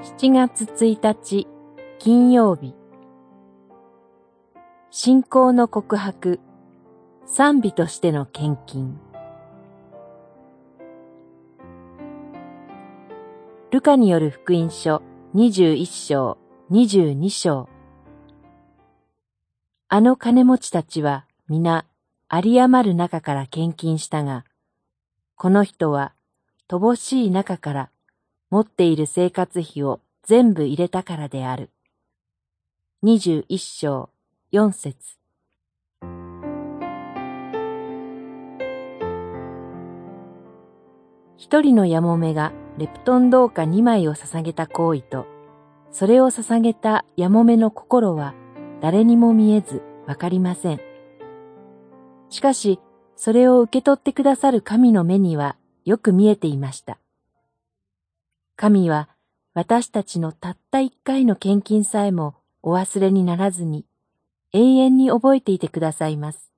[0.00, 1.48] 7月1日
[1.98, 2.72] 金曜日。
[4.90, 6.38] 信仰の告白。
[7.26, 8.96] 賛美としての献金。
[13.72, 15.02] ルカによる福音書
[15.34, 16.38] 21章
[16.70, 17.68] 22章。
[19.88, 21.86] あの金持ちたちは皆
[22.32, 24.44] 有り余る中から献金したが、
[25.34, 26.14] この人は
[26.68, 27.90] 乏しい中から
[28.50, 31.70] 持っている生活費を全部入れたからである。
[33.02, 34.08] 二十一章
[34.50, 34.96] 四節
[41.36, 45.26] 一人のやもめがレプトン銅貨二枚を捧げた行為と、
[45.90, 48.34] それを捧げたやもめの心は
[48.80, 50.80] 誰にも見えずわかりません。
[52.30, 52.80] しかし、
[53.14, 56.98] それを受け取ってくださる神の目にはよく見えていました。
[58.60, 59.08] 神は
[59.54, 63.86] 私たちのたった一回の献金さえもお忘れにならずに
[64.52, 66.50] 永遠に覚えていてくださいます。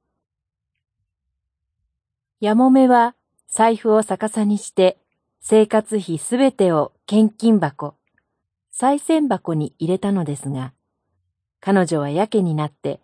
[2.40, 3.14] やもめは
[3.50, 4.96] 財布を逆さにして
[5.42, 7.96] 生活費すべてを献金箱、
[8.72, 10.72] 再銭箱に入れたのですが、
[11.60, 13.00] 彼女はやけになって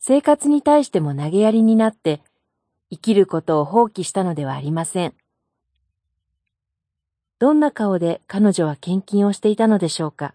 [0.00, 2.20] 生活に対しても投げやりになって
[2.90, 5.14] 生きることを放棄したのではありません。
[7.40, 10.34] どんな顔で彼女は献金をしていたのでしょうか？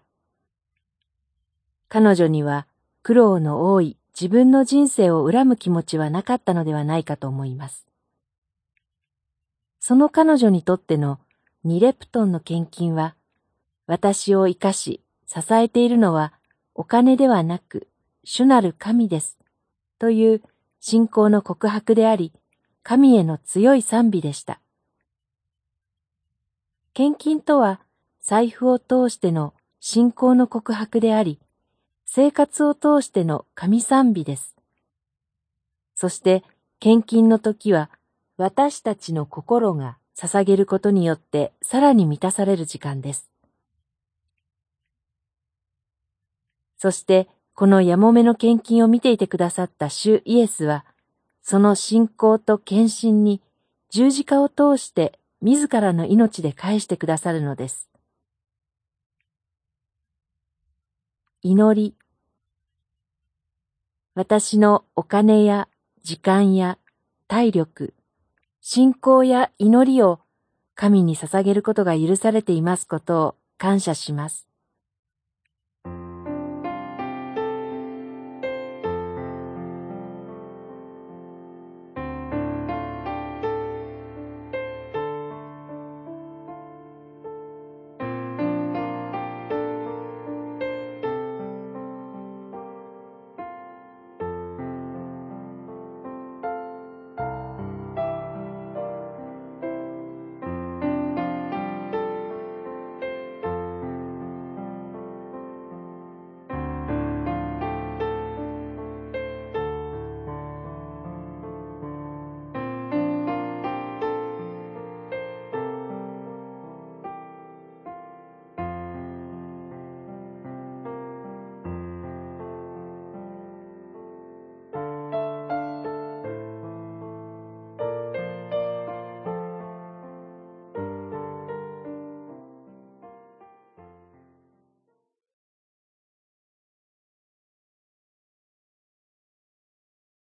[1.88, 2.66] 彼女には
[3.04, 7.86] 苦労の多い自分の人生を恨む気持ちはなかったのではないかと思います。
[9.78, 11.20] その彼女にとっての
[11.64, 13.14] 2レプトンの献金は、
[13.86, 16.32] 私を生かし支えているのは
[16.74, 17.86] お金ではなく
[18.24, 19.38] 主なる神です。
[20.00, 20.42] という
[20.80, 22.32] 信仰の告白であり、
[22.82, 24.60] 神への強い賛美でした。
[26.96, 27.78] 献金とは
[28.22, 31.38] 財布を通しての信仰の告白であり、
[32.06, 34.56] 生活を通しての神賛美です。
[35.94, 36.42] そして
[36.80, 37.90] 献金の時は
[38.38, 43.30] 私たちの心が捧げることによってさらに満たされる時間です。
[46.78, 50.86] そしてこのやもめの献金を見ていてくださった主イエスは、
[51.42, 53.42] その信仰と献身に
[53.90, 57.88] 十字架を通して自らの命で返してくださるのです。
[61.42, 61.94] 祈り。
[64.14, 65.68] 私のお金や
[66.02, 66.78] 時間や
[67.28, 67.94] 体力、
[68.60, 70.20] 信仰や祈りを
[70.74, 74.46] 神に捧げることが許されていますことを感謝します。